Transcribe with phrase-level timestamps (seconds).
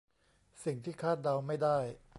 [0.63, 1.77] สิ่งที่คาดเดาไม่ได้